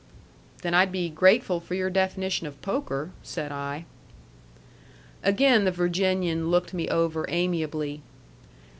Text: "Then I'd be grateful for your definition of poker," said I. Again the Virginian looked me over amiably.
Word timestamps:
"Then 0.63 0.73
I'd 0.73 0.91
be 0.91 1.09
grateful 1.09 1.59
for 1.59 1.75
your 1.75 1.91
definition 1.91 2.47
of 2.47 2.59
poker," 2.63 3.11
said 3.21 3.51
I. 3.51 3.85
Again 5.21 5.63
the 5.63 5.71
Virginian 5.71 6.49
looked 6.49 6.73
me 6.73 6.89
over 6.89 7.27
amiably. 7.29 8.01